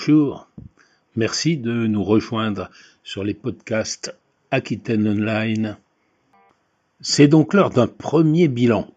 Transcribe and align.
Bonjour, 0.00 0.48
merci 1.14 1.58
de 1.58 1.86
nous 1.86 2.02
rejoindre 2.02 2.70
sur 3.04 3.22
les 3.22 3.34
podcasts 3.34 4.16
Aquitaine 4.50 5.06
Online. 5.06 5.76
C'est 7.02 7.28
donc 7.28 7.52
l'heure 7.52 7.68
d'un 7.68 7.86
premier 7.86 8.48
bilan. 8.48 8.88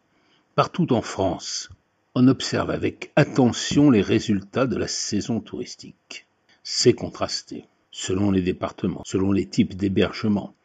Partout 0.56 0.94
en 0.94 1.02
France, 1.02 1.70
on 2.16 2.30
observe 2.30 2.70
avec 2.70 3.12
attention 3.18 3.92
les 3.92 4.02
résultats 4.02 4.66
de 4.66 4.78
la 4.78 4.88
saison 4.88 5.42
touristique. 5.42 6.26
C'est 6.64 6.94
contrasté, 6.94 7.66
selon 7.92 8.32
les 8.32 8.42
départements, 8.42 9.04
selon 9.06 9.34
les 9.34 9.46
types 9.46 9.76
d'hébergement. 9.76 10.56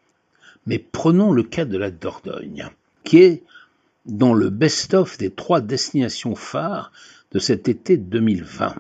Mais 0.67 0.79
prenons 0.79 1.33
le 1.33 1.43
cas 1.43 1.65
de 1.65 1.79
la 1.79 1.91
Dordogne, 1.91 2.71
qui 3.03 3.19
est 3.19 3.43
dans 4.07 4.35
le 4.35 4.51
best-of 4.51 5.19
des 5.19 5.33
trois 5.33 5.61
destinations 5.61 6.37
phares 6.37 6.93
de 7.33 7.41
cet 7.41 7.69
été 7.69 7.97
2020. 7.97 8.77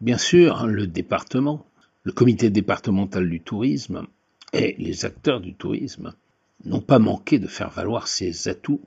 Bien 0.00 0.18
sûr, 0.18 0.66
le 0.66 0.86
département, 0.86 1.64
le 2.04 2.12
comité 2.12 2.50
départemental 2.50 3.28
du 3.28 3.40
tourisme 3.40 4.06
et 4.52 4.76
les 4.78 5.04
acteurs 5.04 5.40
du 5.40 5.54
tourisme 5.54 6.14
n'ont 6.64 6.80
pas 6.80 6.98
manqué 6.98 7.38
de 7.38 7.46
faire 7.46 7.70
valoir 7.70 8.06
ses 8.06 8.48
atouts 8.48 8.80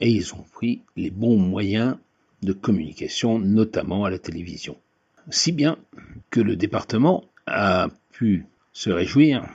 et 0.00 0.10
ils 0.10 0.34
ont 0.34 0.44
pris 0.52 0.82
les 0.96 1.10
bons 1.10 1.38
moyens 1.38 1.96
de 2.42 2.52
communication, 2.52 3.38
notamment 3.38 4.04
à 4.04 4.10
la 4.10 4.18
télévision. 4.18 4.76
Si 5.30 5.52
bien 5.52 5.78
que 6.30 6.40
le 6.40 6.56
département 6.56 7.24
a 7.46 7.88
pu 8.10 8.46
se 8.72 8.90
réjouir 8.90 9.46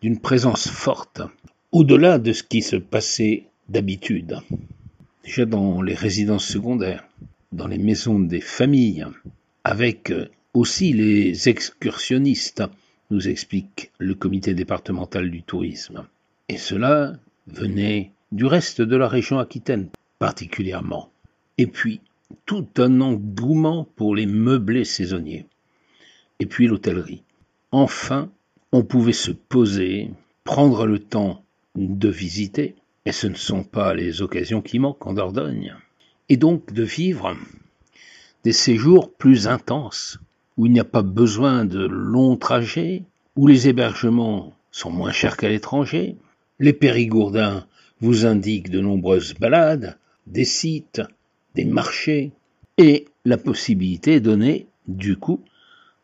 d'une 0.00 0.18
présence 0.18 0.68
forte, 0.68 1.20
au-delà 1.70 2.18
de 2.18 2.32
ce 2.32 2.42
qui 2.42 2.62
se 2.62 2.76
passait 2.76 3.44
d'habitude. 3.68 4.38
Déjà 5.22 5.44
dans 5.44 5.82
les 5.82 5.94
résidences 5.94 6.46
secondaires, 6.46 7.04
dans 7.52 7.66
les 7.66 7.78
maisons 7.78 8.18
des 8.18 8.40
familles, 8.40 9.06
avec 9.68 10.14
aussi 10.54 10.94
les 10.94 11.50
excursionnistes, 11.50 12.62
nous 13.10 13.28
explique 13.28 13.92
le 13.98 14.14
comité 14.14 14.54
départemental 14.54 15.30
du 15.30 15.42
tourisme. 15.42 16.06
Et 16.48 16.56
cela 16.56 17.18
venait 17.46 18.12
du 18.32 18.46
reste 18.46 18.80
de 18.80 18.96
la 18.96 19.08
région 19.08 19.38
aquitaine 19.38 19.90
particulièrement. 20.18 21.10
Et 21.58 21.66
puis, 21.66 22.00
tout 22.46 22.66
un 22.78 23.02
engouement 23.02 23.86
pour 23.94 24.16
les 24.16 24.24
meublés 24.24 24.86
saisonniers. 24.86 25.44
Et 26.40 26.46
puis 26.46 26.66
l'hôtellerie. 26.66 27.22
Enfin, 27.70 28.30
on 28.72 28.84
pouvait 28.84 29.12
se 29.12 29.32
poser, 29.32 30.10
prendre 30.44 30.86
le 30.86 30.98
temps 30.98 31.44
de 31.74 32.08
visiter, 32.08 32.74
et 33.04 33.12
ce 33.12 33.26
ne 33.26 33.34
sont 33.34 33.64
pas 33.64 33.92
les 33.92 34.22
occasions 34.22 34.62
qui 34.62 34.78
manquent 34.78 35.06
en 35.06 35.12
Dordogne, 35.12 35.74
et 36.30 36.38
donc 36.38 36.72
de 36.72 36.84
vivre 36.84 37.36
des 38.48 38.54
séjours 38.54 39.12
plus 39.12 39.46
intenses, 39.46 40.18
où 40.56 40.64
il 40.64 40.72
n'y 40.72 40.80
a 40.80 40.84
pas 40.84 41.02
besoin 41.02 41.66
de 41.66 41.84
longs 41.84 42.38
trajets, 42.38 43.02
où 43.36 43.46
les 43.46 43.68
hébergements 43.68 44.54
sont 44.70 44.90
moins 44.90 45.12
chers 45.12 45.36
qu'à 45.36 45.50
l'étranger. 45.50 46.16
Les 46.58 46.72
périgourdins 46.72 47.66
vous 48.00 48.24
indiquent 48.24 48.70
de 48.70 48.80
nombreuses 48.80 49.34
balades, 49.34 49.98
des 50.26 50.46
sites, 50.46 51.02
des 51.56 51.66
marchés, 51.66 52.32
et 52.78 53.04
la 53.26 53.36
possibilité 53.36 54.18
donnée, 54.18 54.66
du 54.86 55.18
coup, 55.18 55.44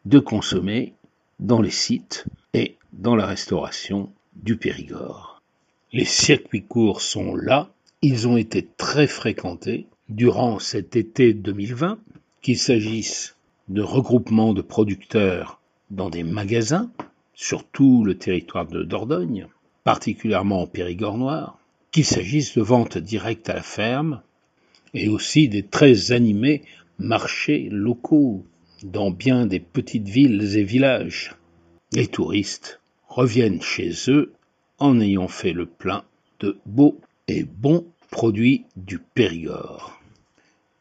de 0.05 0.19
consommer 0.19 0.93
dans 1.41 1.63
les 1.63 1.71
sites 1.71 2.27
et 2.53 2.77
dans 2.93 3.17
la 3.17 3.25
restauration 3.25 4.13
du 4.37 4.59
Périgord. 4.59 5.41
Les 5.95 6.05
circuits 6.05 6.67
courts 6.67 7.01
sont 7.01 7.35
là, 7.35 7.71
ils 8.03 8.29
ont 8.29 8.37
été 8.37 8.69
très 8.77 9.07
fréquentés 9.07 9.87
durant 10.11 10.59
cet 10.59 10.95
été 10.95 11.33
2020, 11.33 11.99
qu'il 12.45 12.59
s'agisse 12.59 13.37
de 13.69 13.81
regroupements 13.81 14.53
de 14.53 14.61
producteurs 14.61 15.63
dans 15.91 16.11
des 16.11 16.23
magasins, 16.23 16.91
sur 17.33 17.65
tout 17.65 18.05
le 18.05 18.19
territoire 18.19 18.67
de 18.67 18.83
Dordogne, 18.83 19.49
particulièrement 19.83 20.61
en 20.61 20.67
Périgord 20.67 21.17
noir, 21.17 21.59
qu'il 21.91 22.05
s'agisse 22.05 22.55
de 22.55 22.61
ventes 22.61 22.99
directes 22.99 23.49
à 23.49 23.55
la 23.55 23.63
ferme, 23.63 24.21
et 24.93 25.09
aussi 25.09 25.49
des 25.49 25.63
très 25.63 26.13
animés 26.13 26.61
marchés 26.99 27.69
locaux 27.73 28.45
dans 28.83 29.11
bien 29.11 29.47
des 29.47 29.61
petites 29.61 30.09
villes 30.09 30.59
et 30.59 30.65
villages. 30.65 31.35
Les 31.93 32.09
touristes 32.09 32.79
reviennent 33.09 33.63
chez 33.63 33.91
eux 34.09 34.35
en 34.79 35.01
ayant 35.01 35.29
fait 35.29 35.55
le 35.55 35.65
plein 35.65 36.05
de 36.41 36.59
beaux 36.67 37.01
et 37.27 37.45
bons 37.45 37.87
produits 38.11 38.67
du 38.77 38.99
Périgord. 38.99 39.99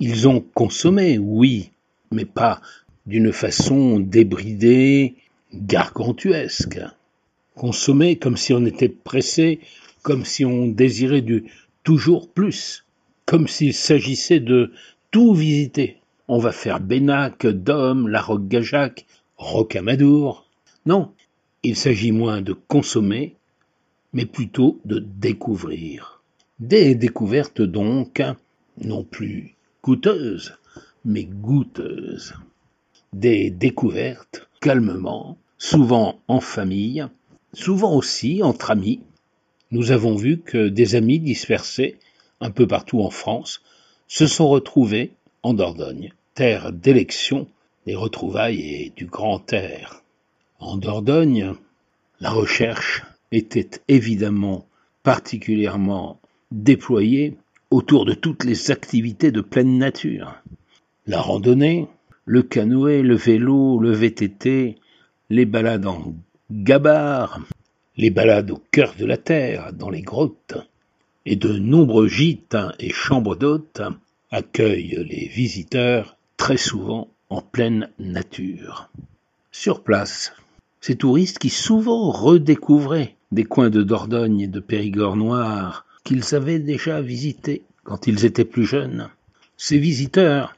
Ils 0.06 0.28
ont 0.28 0.42
consommé, 0.54 1.18
oui, 1.18 1.72
mais 2.12 2.26
pas 2.26 2.60
d'une 3.06 3.32
façon 3.32 4.02
débridée, 4.02 5.16
gargantuesque. 5.54 6.82
Consommé 7.56 8.18
comme 8.18 8.36
si 8.36 8.52
on 8.52 8.66
était 8.66 8.90
pressé, 8.90 9.62
comme 10.02 10.26
si 10.26 10.44
on 10.44 10.68
désirait 10.68 11.22
du 11.22 11.46
toujours 11.86 12.30
plus, 12.30 12.86
comme 13.26 13.48
s'il 13.48 13.74
s'agissait 13.74 14.42
de 14.42 14.74
tout 15.10 15.34
visiter. 15.34 16.02
On 16.28 16.38
va 16.38 16.52
faire 16.52 16.82
Bénac, 16.82 17.48
Dôme, 17.48 18.10
la 18.10 18.22
Roque-Gajac, 18.22 19.06
Rocamadour. 19.38 20.46
Non, 20.86 21.14
il 21.64 21.78
s'agit 21.78 22.12
moins 22.12 22.42
de 22.42 22.52
consommer, 22.52 23.38
mais 24.12 24.26
plutôt 24.26 24.82
de 24.84 25.00
découvrir. 25.00 26.22
Des 26.60 26.94
découvertes 26.94 27.62
donc, 27.62 28.22
non 28.84 29.06
plus 29.06 29.53
coûteuses, 29.84 30.56
mais 31.04 31.26
goûteuses. 31.26 32.36
Des 33.12 33.52
découvertes 33.52 34.48
calmement, 34.62 35.38
souvent 35.58 36.22
en 36.30 36.40
famille, 36.40 37.06
souvent 37.52 37.94
aussi 37.94 38.42
entre 38.44 38.72
amis. 38.72 39.02
Nous 39.72 39.92
avons 39.92 40.16
vu 40.16 40.40
que 40.40 40.70
des 40.70 40.96
amis 40.96 41.20
dispersés 41.20 41.98
un 42.40 42.50
peu 42.50 42.66
partout 42.66 43.02
en 43.02 43.10
France 43.10 43.62
se 44.08 44.26
sont 44.26 44.48
retrouvés 44.48 45.12
en 45.44 45.54
Dordogne, 45.54 46.14
terre 46.34 46.72
d'élection 46.72 47.48
des 47.86 47.96
retrouvailles 47.96 48.62
et 48.62 48.94
du 48.96 49.06
grand 49.06 49.52
air. 49.52 50.02
En 50.60 50.78
Dordogne, 50.78 51.56
la 52.22 52.30
recherche 52.30 53.04
était 53.34 53.82
évidemment 53.90 54.66
particulièrement 55.04 56.22
déployée 56.52 57.36
autour 57.74 58.06
de 58.06 58.14
toutes 58.14 58.44
les 58.44 58.70
activités 58.70 59.32
de 59.32 59.42
pleine 59.42 59.80
nature. 59.80 60.36
La 61.08 61.20
randonnée, 61.20 61.88
le 62.26 62.44
canoë, 62.44 63.02
le 63.02 63.16
vélo, 63.16 63.80
le 63.80 63.92
VTT, 63.92 64.78
les 65.32 65.46
balades 65.46 65.88
en 65.88 66.14
gabarre, 66.52 67.42
les 67.98 68.12
balades 68.12 68.52
au 68.52 68.62
cœur 68.70 68.94
de 69.00 69.08
la 69.08 69.18
terre, 69.18 69.74
dans 69.74 69.90
les 69.90 70.04
grottes, 70.04 70.56
et 71.26 71.36
de 71.36 71.58
nombreux 71.58 72.08
gîtes 72.08 72.58
et 72.78 72.92
chambres 72.92 73.36
d'hôtes 73.36 73.82
accueillent 74.30 75.04
les 75.10 75.28
visiteurs 75.28 76.16
très 76.38 76.58
souvent 76.58 77.10
en 77.30 77.42
pleine 77.42 77.90
nature. 77.98 78.92
Sur 79.52 79.82
place, 79.82 80.34
ces 80.80 80.96
touristes 80.96 81.40
qui 81.40 81.50
souvent 81.50 82.12
redécouvraient 82.12 83.16
des 83.32 83.46
coins 83.46 83.72
de 83.72 83.82
Dordogne 83.82 84.42
et 84.42 84.48
de 84.48 84.60
Périgord 84.60 85.16
noir 85.16 85.88
qu'ils 86.04 86.36
avaient 86.36 86.60
déjà 86.60 87.02
visités 87.02 87.64
quand 87.84 88.08
ils 88.08 88.26
étaient 88.26 88.46
plus 88.46 88.66
jeunes. 88.66 89.10
Ces 89.58 89.78
visiteurs 89.78 90.56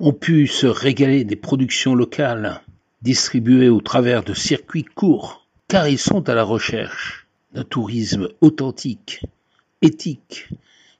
ont 0.00 0.12
pu 0.12 0.46
se 0.46 0.66
régaler 0.66 1.24
des 1.24 1.36
productions 1.36 1.94
locales 1.94 2.60
distribuées 3.02 3.68
au 3.68 3.80
travers 3.80 4.24
de 4.24 4.34
circuits 4.34 4.84
courts, 4.84 5.46
car 5.68 5.88
ils 5.88 5.98
sont 5.98 6.28
à 6.28 6.34
la 6.34 6.44
recherche 6.44 7.26
d'un 7.52 7.64
tourisme 7.64 8.28
authentique, 8.40 9.22
éthique, 9.82 10.48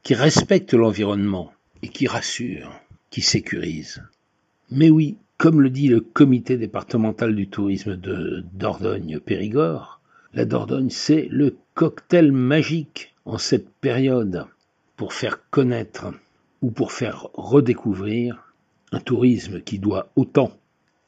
qui 0.02 0.14
respecte 0.14 0.74
l'environnement 0.74 1.52
et 1.82 1.88
qui 1.88 2.06
rassure, 2.06 2.70
qui 3.10 3.22
sécurise. 3.22 4.02
Mais 4.70 4.90
oui, 4.90 5.16
comme 5.38 5.60
le 5.60 5.70
dit 5.70 5.88
le 5.88 6.00
comité 6.00 6.56
départemental 6.56 7.34
du 7.34 7.48
tourisme 7.48 7.96
de 7.96 8.44
Dordogne-Périgord, 8.52 10.00
la 10.34 10.44
Dordogne, 10.44 10.90
c'est 10.90 11.26
le 11.30 11.56
cocktail 11.74 12.32
magique 12.32 13.13
en 13.24 13.38
cette 13.38 13.70
période 13.80 14.46
pour 14.96 15.12
faire 15.12 15.48
connaître 15.50 16.12
ou 16.62 16.70
pour 16.70 16.92
faire 16.92 17.28
redécouvrir 17.34 18.52
un 18.92 19.00
tourisme 19.00 19.60
qui 19.60 19.78
doit 19.78 20.08
autant 20.16 20.52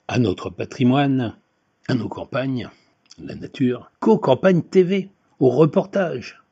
à 0.08 0.18
notre 0.18 0.50
patrimoine, 0.50 1.36
à 1.88 1.94
nos 1.94 2.08
campagnes, 2.08 2.68
la 3.22 3.34
nature, 3.34 3.90
qu'aux 4.00 4.18
campagnes 4.18 4.62
TV, 4.62 5.08
aux 5.40 5.50
reportages, 5.50 6.42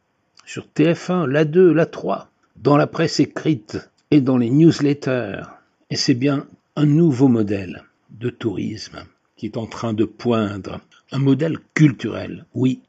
sur 0.47 0.67
TF1, 0.75 1.27
la 1.27 1.45
2, 1.45 1.73
la 1.73 1.87
3, 1.87 2.29
dans 2.57 2.77
la 2.77 2.87
presse 2.87 3.21
écrite 3.21 3.91
et 4.11 4.21
dans 4.21 4.37
les 4.37 4.51
newsletters. 4.51 5.43
Et 5.91 5.97
c'est 5.97 6.15
bien 6.15 6.47
un 6.77 6.87
nouveau 6.87 7.29
modèle 7.29 7.85
de 8.11 8.31
tourisme 8.31 9.05
qui 9.37 9.47
est 9.47 9.57
en 9.57 9.67
train 9.67 9.93
de 9.93 10.05
poindre, 10.05 10.81
un 11.11 11.19
modèle 11.19 11.59
culturel, 11.75 12.47
oui, 12.55 12.81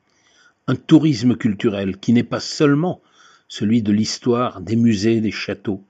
un 0.68 0.76
tourisme 0.76 1.36
culturel 1.36 1.98
qui 1.98 2.14
n'est 2.14 2.24
pas 2.24 2.40
seulement 2.40 3.02
celui 3.48 3.82
de 3.82 3.92
l'histoire, 3.92 4.62
des 4.62 4.76
musées, 4.76 5.22
des 5.22 5.32
châteaux, 5.32 5.84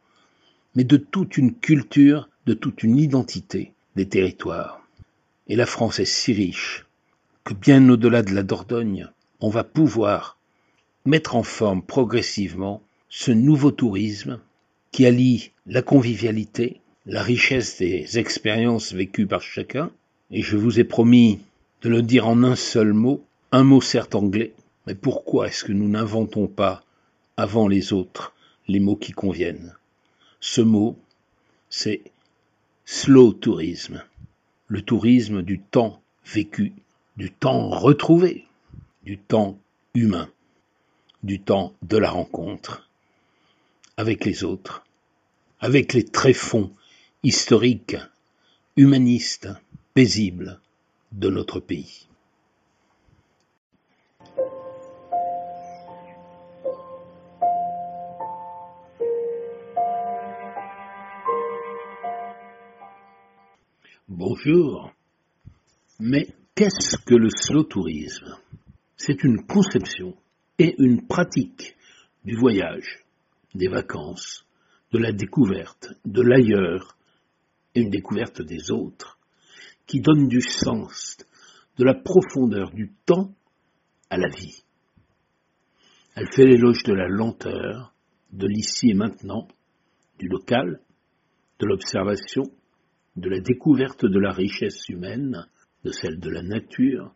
mais 0.75 0.83
de 0.83 0.97
toute 0.97 1.37
une 1.37 1.53
culture 1.53 2.29
de 2.45 2.53
toute 2.53 2.83
une 2.83 2.97
identité 2.97 3.71
des 3.95 4.07
territoires. 4.07 4.81
Et 5.47 5.55
la 5.55 5.65
France 5.65 5.99
est 5.99 6.05
si 6.05 6.33
riche 6.33 6.85
que 7.43 7.53
bien 7.53 7.87
au-delà 7.89 8.21
de 8.21 8.33
la 8.33 8.43
Dordogne, 8.43 9.09
on 9.39 9.49
va 9.49 9.63
pouvoir 9.63 10.37
mettre 11.05 11.35
en 11.35 11.43
forme 11.43 11.83
progressivement 11.83 12.81
ce 13.09 13.31
nouveau 13.31 13.71
tourisme 13.71 14.39
qui 14.91 15.05
allie 15.05 15.51
la 15.67 15.81
convivialité, 15.81 16.81
la 17.05 17.21
richesse 17.21 17.77
des 17.77 18.17
expériences 18.17 18.93
vécues 18.93 19.27
par 19.27 19.41
chacun, 19.41 19.91
et 20.31 20.41
je 20.41 20.57
vous 20.57 20.79
ai 20.79 20.83
promis 20.83 21.39
de 21.81 21.89
le 21.89 22.01
dire 22.01 22.27
en 22.27 22.43
un 22.43 22.55
seul 22.55 22.93
mot, 22.93 23.23
un 23.51 23.63
mot 23.63 23.81
certes 23.81 24.15
anglais, 24.15 24.53
mais 24.85 24.95
pourquoi 24.95 25.47
est-ce 25.47 25.63
que 25.63 25.71
nous 25.71 25.89
n'inventons 25.89 26.47
pas, 26.47 26.83
avant 27.37 27.67
les 27.67 27.93
autres, 27.93 28.33
les 28.67 28.79
mots 28.79 28.95
qui 28.95 29.11
conviennent? 29.11 29.75
Ce 30.39 30.61
mot, 30.61 30.97
c'est 31.69 32.01
slow 32.85 33.33
tourisme, 33.33 34.03
le 34.67 34.81
tourisme 34.81 35.41
du 35.41 35.59
temps 35.59 36.01
vécu, 36.25 36.73
du 37.17 37.31
temps 37.31 37.69
retrouvé, 37.69 38.45
du 39.03 39.17
temps 39.17 39.57
humain, 39.93 40.29
du 41.23 41.39
temps 41.41 41.73
de 41.81 41.97
la 41.97 42.09
rencontre 42.09 42.89
avec 43.97 44.25
les 44.25 44.43
autres, 44.43 44.85
avec 45.59 45.93
les 45.93 46.03
tréfonds 46.03 46.71
historiques, 47.23 47.97
humanistes, 48.75 49.49
paisibles 49.93 50.59
de 51.11 51.29
notre 51.29 51.59
pays. 51.59 52.04
Bonjour. 64.27 64.91
Mais 65.99 66.25
qu'est-ce 66.55 66.97
que 66.97 67.13
le 67.13 67.29
slow 67.29 67.63
tourisme 67.63 68.35
C'est 68.97 69.23
une 69.23 69.45
conception 69.45 70.15
et 70.57 70.73
une 70.79 71.05
pratique 71.05 71.75
du 72.23 72.35
voyage, 72.35 73.05
des 73.53 73.67
vacances, 73.67 74.47
de 74.91 74.97
la 74.97 75.11
découverte, 75.11 75.89
de 76.05 76.23
l'ailleurs 76.23 76.97
et 77.75 77.81
une 77.81 77.91
découverte 77.91 78.41
des 78.41 78.71
autres, 78.71 79.19
qui 79.85 80.01
donne 80.01 80.27
du 80.27 80.41
sens, 80.41 81.17
de 81.77 81.83
la 81.83 81.93
profondeur 81.93 82.71
du 82.71 82.91
temps 83.05 83.31
à 84.09 84.17
la 84.17 84.29
vie. 84.29 84.63
Elle 86.15 86.33
fait 86.33 86.47
l'éloge 86.47 86.81
de 86.81 86.93
la 86.93 87.07
lenteur, 87.07 87.93
de 88.31 88.47
l'ici 88.47 88.89
et 88.89 88.95
maintenant, 88.95 89.47
du 90.17 90.27
local, 90.27 90.79
de 91.59 91.67
l'observation, 91.67 92.45
de 93.15 93.29
la 93.29 93.39
découverte 93.39 94.05
de 94.05 94.19
la 94.19 94.31
richesse 94.31 94.89
humaine, 94.89 95.47
de 95.83 95.91
celle 95.91 96.19
de 96.19 96.29
la 96.29 96.41
nature, 96.41 97.13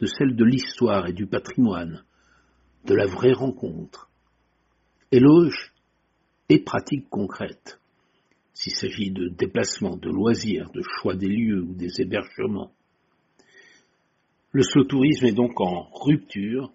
de 0.00 0.06
celle 0.06 0.34
de 0.36 0.44
l'histoire 0.44 1.06
et 1.06 1.12
du 1.12 1.26
patrimoine, 1.26 2.04
de 2.84 2.94
la 2.94 3.06
vraie 3.06 3.32
rencontre. 3.32 4.10
Éloge 5.12 5.72
et 6.48 6.60
pratique 6.60 7.08
concrète, 7.08 7.80
s'il 8.54 8.72
s'agit 8.72 9.10
de 9.10 9.28
déplacements, 9.28 9.96
de 9.96 10.10
loisirs, 10.10 10.70
de 10.72 10.82
choix 10.82 11.14
des 11.14 11.28
lieux 11.28 11.62
ou 11.62 11.74
des 11.74 12.00
hébergements. 12.00 12.72
Le 14.52 14.62
slow-tourisme 14.62 15.26
est 15.26 15.32
donc 15.32 15.60
en 15.60 15.88
rupture 15.92 16.72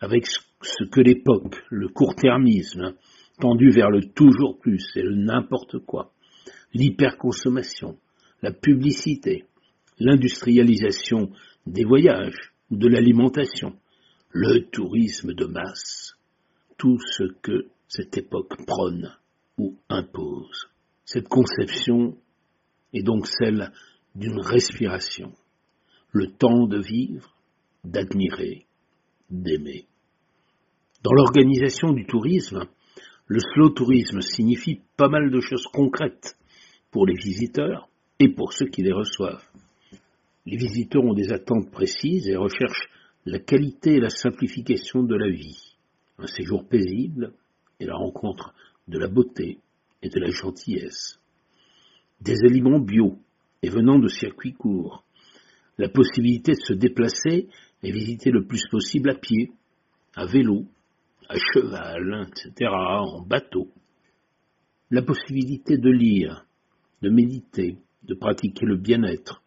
avec 0.00 0.26
ce 0.26 0.84
que 0.90 1.00
l'époque, 1.00 1.56
le 1.70 1.88
court-termisme, 1.88 2.94
tendu 3.40 3.70
vers 3.70 3.90
le 3.90 4.02
toujours 4.12 4.58
plus 4.58 4.84
et 4.96 5.02
le 5.02 5.14
n'importe 5.14 5.78
quoi, 5.78 6.12
l'hyperconsommation, 6.74 7.98
la 8.42 8.52
publicité, 8.52 9.44
l'industrialisation 9.98 11.30
des 11.66 11.84
voyages 11.84 12.52
ou 12.70 12.76
de 12.76 12.88
l'alimentation, 12.88 13.76
le 14.30 14.60
tourisme 14.70 15.34
de 15.34 15.46
masse, 15.46 16.16
tout 16.76 16.98
ce 17.00 17.24
que 17.42 17.68
cette 17.88 18.16
époque 18.16 18.64
prône 18.66 19.12
ou 19.56 19.76
impose. 19.88 20.68
Cette 21.04 21.28
conception 21.28 22.16
est 22.92 23.02
donc 23.02 23.26
celle 23.26 23.72
d'une 24.14 24.40
respiration, 24.40 25.32
le 26.12 26.30
temps 26.30 26.66
de 26.66 26.80
vivre, 26.80 27.34
d'admirer, 27.84 28.66
d'aimer. 29.30 29.86
Dans 31.02 31.12
l'organisation 31.12 31.92
du 31.92 32.06
tourisme, 32.06 32.66
le 33.26 33.40
slow 33.40 33.70
tourisme 33.70 34.20
signifie 34.20 34.80
pas 34.96 35.08
mal 35.08 35.30
de 35.30 35.40
choses 35.40 35.66
concrètes 35.72 36.37
pour 36.90 37.06
les 37.06 37.14
visiteurs 37.14 37.88
et 38.18 38.28
pour 38.28 38.52
ceux 38.52 38.66
qui 38.66 38.82
les 38.82 38.92
reçoivent. 38.92 39.46
Les 40.46 40.56
visiteurs 40.56 41.04
ont 41.04 41.14
des 41.14 41.32
attentes 41.32 41.70
précises 41.70 42.28
et 42.28 42.36
recherchent 42.36 42.88
la 43.26 43.38
qualité 43.38 43.94
et 43.94 44.00
la 44.00 44.10
simplification 44.10 45.02
de 45.02 45.14
la 45.14 45.28
vie, 45.28 45.76
un 46.18 46.26
séjour 46.26 46.66
paisible 46.66 47.32
et 47.80 47.86
la 47.86 47.94
rencontre 47.94 48.54
de 48.88 48.98
la 48.98 49.08
beauté 49.08 49.58
et 50.02 50.08
de 50.08 50.18
la 50.18 50.30
gentillesse, 50.30 51.20
des 52.20 52.44
aliments 52.44 52.80
bio 52.80 53.18
et 53.62 53.68
venant 53.68 53.98
de 53.98 54.08
circuits 54.08 54.54
courts, 54.54 55.04
la 55.76 55.88
possibilité 55.88 56.52
de 56.52 56.60
se 56.60 56.72
déplacer 56.72 57.48
et 57.82 57.92
visiter 57.92 58.30
le 58.30 58.46
plus 58.46 58.66
possible 58.68 59.10
à 59.10 59.14
pied, 59.14 59.52
à 60.16 60.26
vélo, 60.26 60.64
à 61.28 61.36
cheval, 61.36 62.28
etc., 62.28 62.70
en 62.72 63.20
bateau, 63.20 63.68
la 64.90 65.02
possibilité 65.02 65.76
de 65.76 65.90
lire, 65.90 66.46
de 67.02 67.10
méditer, 67.10 67.78
de 68.02 68.14
pratiquer 68.14 68.66
le 68.66 68.76
bien-être, 68.76 69.42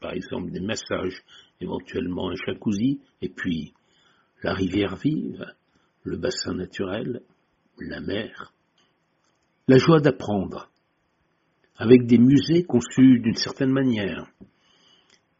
par 0.00 0.12
exemple 0.12 0.50
des 0.50 0.60
massages, 0.60 1.22
éventuellement 1.60 2.30
un 2.30 2.34
jacuzzi, 2.46 3.00
et 3.22 3.28
puis 3.28 3.74
la 4.42 4.54
rivière 4.54 4.96
vive, 4.96 5.44
le 6.02 6.16
bassin 6.16 6.54
naturel, 6.54 7.22
la 7.78 8.00
mer. 8.00 8.52
La 9.66 9.78
joie 9.78 10.00
d'apprendre, 10.00 10.70
avec 11.76 12.06
des 12.06 12.18
musées 12.18 12.64
conçus 12.64 13.20
d'une 13.20 13.36
certaine 13.36 13.72
manière, 13.72 14.26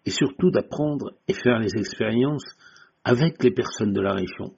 et 0.06 0.11
surtout 0.11 0.50
d'apprendre 0.50 1.14
et 1.28 1.34
faire 1.34 1.58
les 1.58 1.75
expériences 1.76 2.56
avec 3.05 3.43
les 3.43 3.50
personnes 3.50 3.93
de 3.93 4.00
la 4.00 4.14
région, 4.14 4.55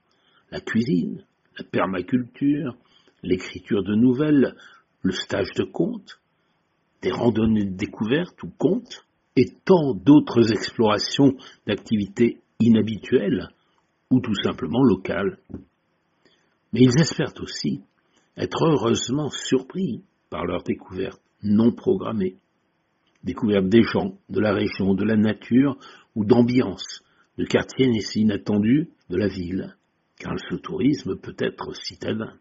la 0.50 0.60
cuisine, 0.60 1.24
la 1.58 1.64
permaculture, 1.64 2.76
l'écriture 3.22 3.82
de 3.82 3.94
nouvelles, 3.94 4.54
le 5.02 5.12
stage 5.12 5.52
de 5.56 5.64
contes, 5.64 6.20
des 7.02 7.10
randonnées 7.10 7.64
de 7.64 7.76
découverte 7.76 8.42
ou 8.42 8.50
contes, 8.58 9.06
et 9.36 9.46
tant 9.64 9.94
d'autres 9.94 10.50
explorations 10.52 11.36
d'activités 11.66 12.40
inhabituelles 12.58 13.48
ou 14.10 14.20
tout 14.20 14.34
simplement 14.34 14.82
locales. 14.82 15.38
Mais 16.72 16.80
ils 16.80 17.00
espèrent 17.00 17.34
aussi 17.40 17.82
être 18.36 18.64
heureusement 18.64 19.30
surpris 19.30 20.02
par 20.30 20.44
leurs 20.46 20.62
découvertes 20.62 21.22
non 21.42 21.72
programmées, 21.72 22.36
découvertes 23.24 23.68
des 23.68 23.82
gens, 23.82 24.18
de 24.28 24.40
la 24.40 24.52
région, 24.52 24.94
de 24.94 25.04
la 25.04 25.16
nature 25.16 25.76
ou 26.14 26.24
d'ambiance, 26.24 27.02
de 27.38 27.44
quartiers 27.44 27.90
inattendus 28.14 28.88
de 29.10 29.16
la 29.16 29.28
ville, 29.28 29.76
car 30.18 30.34
le 30.34 30.58
tourisme 30.58 31.16
peut 31.16 31.36
être 31.38 31.74
citadin. 31.74 32.32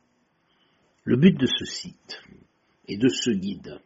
Le 1.04 1.18
but 1.18 1.36
de 1.36 1.48
ce 1.48 1.66
site 1.66 2.22
et 2.88 2.98
de 2.98 3.08
ce 3.08 3.32
guide 3.32 3.80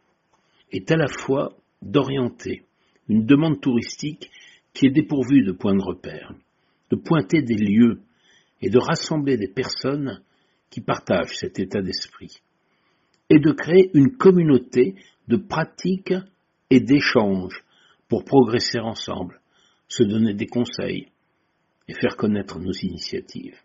est 0.70 0.90
à 0.90 0.96
la 0.96 1.08
fois 1.08 1.56
d'orienter 1.80 2.66
une 3.08 3.24
demande 3.24 3.62
touristique 3.62 4.30
qui 4.74 4.84
est 4.84 4.90
dépourvue 4.90 5.44
de 5.44 5.52
points 5.52 5.74
de 5.74 5.82
repère, 5.82 6.34
de 6.90 6.96
pointer 6.96 7.40
des 7.40 7.56
lieux 7.56 8.02
et 8.60 8.68
de 8.68 8.78
rassembler 8.78 9.38
des 9.38 9.48
personnes 9.48 10.20
qui 10.68 10.82
partagent 10.82 11.38
cet 11.38 11.58
état 11.58 11.80
d'esprit, 11.80 12.42
et 13.30 13.38
de 13.38 13.52
créer 13.52 13.90
une 13.94 14.18
communauté 14.18 14.94
de 15.26 15.38
pratiques 15.38 16.12
et 16.68 16.80
d'échanges 16.80 17.64
pour 18.10 18.24
progresser 18.24 18.80
ensemble, 18.80 19.40
se 19.88 20.02
donner 20.02 20.34
des 20.34 20.48
conseils 20.48 21.08
et 21.88 21.94
faire 21.94 22.16
connaître 22.16 22.58
nos 22.58 22.72
initiatives. 22.72 23.56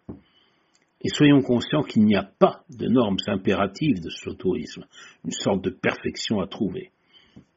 Et 1.01 1.09
soyons 1.09 1.41
conscients 1.41 1.81
qu'il 1.81 2.05
n'y 2.05 2.15
a 2.15 2.23
pas 2.23 2.63
de 2.69 2.87
normes 2.87 3.17
impératives 3.27 4.01
de 4.01 4.09
ce 4.09 4.29
tourisme, 4.29 4.85
une 5.25 5.31
sorte 5.31 5.63
de 5.63 5.71
perfection 5.71 6.39
à 6.39 6.47
trouver. 6.47 6.91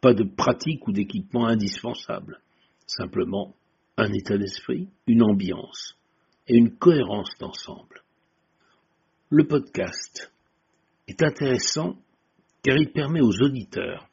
Pas 0.01 0.15
de 0.15 0.25
pratique 0.25 0.89
ou 0.89 0.93
d'équipement 0.93 1.47
indispensable. 1.47 2.41
Simplement 2.87 3.55
un 3.99 4.11
état 4.13 4.39
d'esprit, 4.39 4.89
une 5.07 5.23
ambiance 5.23 5.95
et 6.47 6.57
une 6.57 6.77
cohérence 6.77 7.37
d'ensemble. 7.39 8.03
Le 9.29 9.47
podcast 9.47 10.33
est 11.07 11.23
intéressant 11.23 11.97
car 12.63 12.77
il 12.79 12.93
permet 12.93 13.21
aux 13.21 13.43
auditeurs 13.43 14.08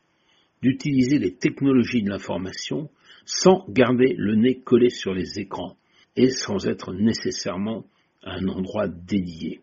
d'utiliser 0.65 1.19
les 1.19 1.35
technologies 1.35 2.01
de 2.01 2.09
l'information 2.09 2.89
sans 3.23 3.67
garder 3.69 4.15
le 4.17 4.33
nez 4.35 4.61
collé 4.61 4.89
sur 4.89 5.13
les 5.13 5.37
écrans 5.37 5.77
et 6.15 6.31
sans 6.31 6.65
être 6.65 6.91
nécessairement 6.91 7.85
à 8.23 8.31
un 8.31 8.47
endroit 8.47 8.87
dédié. 8.87 9.61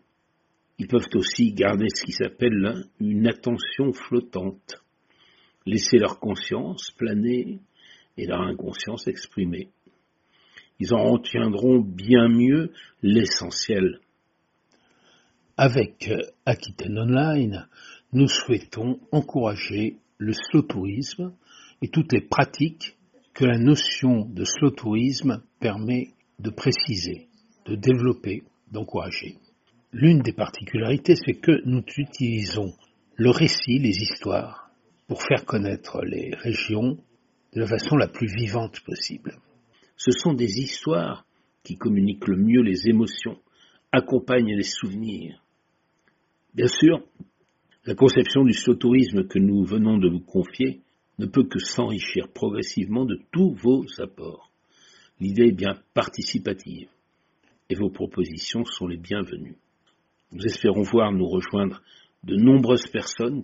Ils 0.79 0.87
peuvent 0.87 1.09
aussi 1.15 1.51
garder 1.51 1.87
ce 1.93 2.05
qui 2.05 2.13
s'appelle 2.13 2.85
une 3.01 3.27
attention 3.27 3.91
flottante, 3.91 4.81
laisser 5.65 5.97
leur 5.97 6.21
conscience 6.21 6.91
planer 6.91 7.59
et 8.15 8.25
leur 8.25 8.39
inconscience 8.39 9.05
exprimer. 9.07 9.71
Ils 10.79 10.93
en 10.93 11.03
retiendront 11.03 11.81
bien 11.81 12.29
mieux 12.29 12.71
l'essentiel. 13.01 13.99
Avec 15.57 16.09
Aquitaine 16.45 16.97
Online, 16.97 17.67
nous 18.13 18.29
souhaitons 18.29 19.01
encourager 19.11 19.97
le 20.17 20.33
slow 20.33 20.61
tourisme 20.61 21.33
et 21.81 21.89
toutes 21.89 22.13
les 22.13 22.21
pratiques 22.21 22.97
que 23.33 23.45
la 23.45 23.57
notion 23.57 24.25
de 24.25 24.45
slow 24.45 24.71
tourisme 24.71 25.41
permet 25.59 26.09
de 26.39 26.49
préciser, 26.49 27.27
de 27.65 27.75
développer, 27.75 28.43
d'encourager. 28.71 29.37
L'une 29.91 30.19
des 30.19 30.33
particularités, 30.33 31.15
c'est 31.15 31.35
que 31.35 31.61
nous 31.65 31.83
utilisons 31.97 32.73
le 33.15 33.29
récit, 33.29 33.79
les 33.79 33.97
histoires, 34.01 34.71
pour 35.07 35.21
faire 35.21 35.45
connaître 35.45 36.03
les 36.03 36.33
régions 36.35 36.97
de 37.53 37.59
la 37.59 37.67
façon 37.67 37.95
la 37.95 38.07
plus 38.07 38.27
vivante 38.27 38.79
possible. 38.81 39.37
Ce 39.95 40.11
sont 40.11 40.33
des 40.33 40.59
histoires 40.59 41.25
qui 41.63 41.77
communiquent 41.77 42.27
le 42.27 42.37
mieux 42.37 42.61
les 42.61 42.89
émotions, 42.89 43.39
accompagnent 43.91 44.55
les 44.55 44.63
souvenirs. 44.63 45.43
Bien 46.53 46.67
sûr, 46.67 47.03
la 47.85 47.95
conception 47.95 48.43
du 48.45 48.53
slow-tourisme 48.53 49.27
que 49.27 49.39
nous 49.39 49.65
venons 49.65 49.97
de 49.97 50.09
vous 50.09 50.21
confier 50.21 50.81
ne 51.19 51.25
peut 51.25 51.43
que 51.43 51.59
s'enrichir 51.59 52.29
progressivement 52.29 53.05
de 53.05 53.19
tous 53.31 53.53
vos 53.55 53.85
apports. 53.99 54.51
L'idée 55.19 55.47
est 55.47 55.55
bien 55.55 55.75
participative 55.93 56.87
et 57.69 57.75
vos 57.75 57.89
propositions 57.89 58.63
sont 58.65 58.87
les 58.87 58.97
bienvenues. 58.97 59.57
Nous 60.31 60.45
espérons 60.45 60.83
voir 60.83 61.11
nous 61.11 61.27
rejoindre 61.27 61.81
de 62.23 62.35
nombreuses 62.35 62.87
personnes 62.87 63.43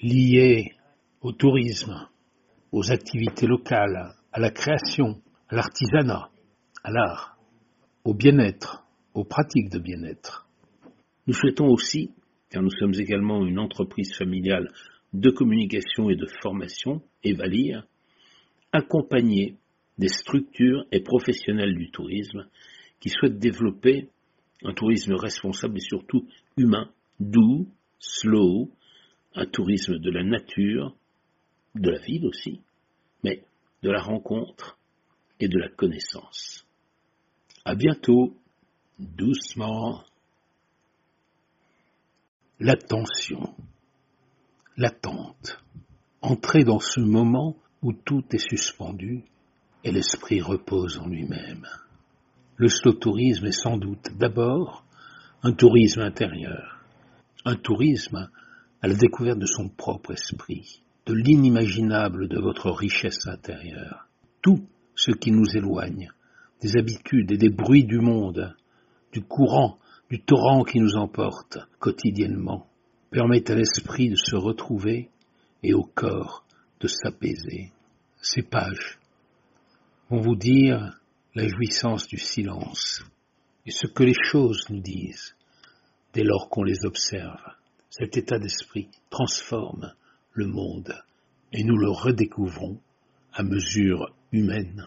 liées 0.00 0.72
au 1.20 1.32
tourisme, 1.32 2.08
aux 2.72 2.90
activités 2.90 3.46
locales, 3.46 4.14
à 4.32 4.40
la 4.40 4.50
création, 4.50 5.20
à 5.48 5.56
l'artisanat, 5.56 6.30
à 6.82 6.90
l'art, 6.90 7.38
au 8.04 8.14
bien-être, 8.14 8.84
aux 9.14 9.24
pratiques 9.24 9.70
de 9.70 9.78
bien-être. 9.78 10.48
Nous 11.26 11.34
souhaitons 11.34 11.66
aussi, 11.66 12.12
car 12.50 12.62
nous 12.62 12.70
sommes 12.70 12.94
également 12.94 13.44
une 13.46 13.58
entreprise 13.58 14.14
familiale 14.14 14.70
de 15.12 15.30
communication 15.30 16.10
et 16.10 16.16
de 16.16 16.26
formation, 16.42 17.02
Evalir, 17.24 17.86
accompagner 18.72 19.56
des 19.98 20.08
structures 20.08 20.84
et 20.92 21.00
professionnels 21.00 21.74
du 21.74 21.90
tourisme 21.90 22.46
qui 23.00 23.08
souhaitent 23.08 23.38
développer 23.38 24.08
un 24.64 24.72
tourisme 24.72 25.14
responsable 25.14 25.78
et 25.78 25.80
surtout 25.80 26.26
humain, 26.56 26.90
doux, 27.20 27.68
slow, 27.98 28.70
un 29.34 29.46
tourisme 29.46 29.98
de 29.98 30.10
la 30.10 30.22
nature, 30.22 30.96
de 31.74 31.90
la 31.90 31.98
ville 31.98 32.26
aussi, 32.26 32.60
mais 33.22 33.42
de 33.82 33.90
la 33.90 34.00
rencontre 34.00 34.78
et 35.40 35.48
de 35.48 35.58
la 35.58 35.68
connaissance. 35.68 36.66
À 37.64 37.74
bientôt, 37.74 38.34
doucement. 38.98 40.04
L'attention, 42.60 43.54
l'attente, 44.76 45.62
entrer 46.20 46.64
dans 46.64 46.80
ce 46.80 46.98
moment 46.98 47.54
où 47.82 47.92
tout 47.92 48.24
est 48.32 48.50
suspendu 48.50 49.22
et 49.84 49.92
l'esprit 49.92 50.40
repose 50.40 50.98
en 50.98 51.06
lui-même. 51.06 51.68
Le 52.56 52.68
slow 52.68 52.94
tourisme 52.94 53.46
est 53.46 53.52
sans 53.52 53.76
doute 53.76 54.08
d'abord 54.18 54.84
un 55.44 55.52
tourisme 55.52 56.00
intérieur, 56.00 56.80
un 57.44 57.54
tourisme 57.54 58.28
à 58.82 58.88
la 58.88 58.94
découverte 58.94 59.38
de 59.38 59.46
son 59.46 59.68
propre 59.68 60.10
esprit, 60.10 60.82
de 61.06 61.14
l'inimaginable 61.14 62.26
de 62.26 62.40
votre 62.40 62.72
richesse 62.72 63.28
intérieure. 63.28 64.08
Tout 64.42 64.66
ce 64.96 65.12
qui 65.12 65.30
nous 65.30 65.56
éloigne 65.56 66.10
des 66.60 66.76
habitudes 66.76 67.30
et 67.30 67.38
des 67.38 67.50
bruits 67.50 67.84
du 67.84 68.00
monde, 68.00 68.56
du 69.12 69.22
courant, 69.22 69.78
du 70.10 70.20
torrent 70.20 70.64
qui 70.64 70.80
nous 70.80 70.96
emporte 70.96 71.58
quotidiennement, 71.78 72.66
permet 73.10 73.50
à 73.50 73.54
l'esprit 73.54 74.10
de 74.10 74.16
se 74.16 74.36
retrouver 74.36 75.10
et 75.62 75.74
au 75.74 75.82
corps 75.82 76.44
de 76.80 76.88
s'apaiser. 76.88 77.72
Ces 78.20 78.42
pages 78.42 78.98
vont 80.10 80.20
vous 80.20 80.36
dire 80.36 80.98
la 81.34 81.46
jouissance 81.46 82.06
du 82.06 82.18
silence 82.18 83.04
et 83.66 83.70
ce 83.70 83.86
que 83.86 84.02
les 84.02 84.14
choses 84.14 84.66
nous 84.70 84.80
disent 84.80 85.34
dès 86.14 86.24
lors 86.24 86.48
qu'on 86.48 86.62
les 86.62 86.84
observe. 86.84 87.40
Cet 87.90 88.16
état 88.16 88.38
d'esprit 88.38 88.88
transforme 89.10 89.92
le 90.32 90.46
monde 90.46 90.94
et 91.52 91.64
nous 91.64 91.76
le 91.76 91.90
redécouvrons 91.90 92.80
à 93.32 93.42
mesure 93.42 94.14
humaine. 94.32 94.86